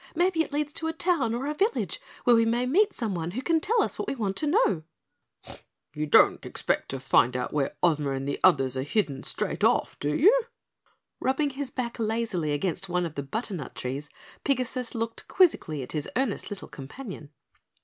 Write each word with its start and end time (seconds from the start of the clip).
Maybe 0.15 0.41
it 0.41 0.51
leads 0.51 0.73
to 0.73 0.87
a 0.87 0.93
town 0.93 1.35
or 1.35 1.53
village 1.53 2.01
where 2.23 2.35
we 2.35 2.43
may 2.43 2.65
meet 2.65 2.91
someone 2.91 3.29
who 3.29 3.41
can 3.43 3.59
tell 3.61 3.83
us 3.83 3.99
what 3.99 4.07
we 4.07 4.15
want 4.15 4.35
to 4.37 4.47
know." 4.47 4.83
"You 5.93 6.07
don't 6.07 6.43
expect 6.43 6.89
to 6.89 6.99
find 6.99 7.37
out 7.37 7.53
where 7.53 7.75
Ozma 7.83 8.09
and 8.09 8.27
the 8.27 8.39
others 8.43 8.75
are 8.75 8.81
hidden 8.81 9.21
straight 9.21 9.63
off, 9.63 9.99
do 9.99 10.09
you?" 10.17 10.35
Rubbing 11.19 11.51
his 11.51 11.69
back 11.69 11.99
lazily 11.99 12.51
against 12.51 12.89
one 12.89 13.05
of 13.05 13.13
the 13.13 13.21
butternut 13.21 13.75
trees, 13.75 14.09
Pigasus 14.43 14.95
looked 14.95 15.27
quizzically 15.27 15.83
at 15.83 15.91
his 15.91 16.09
earnest 16.15 16.49
little 16.49 16.67
companion. 16.67 17.29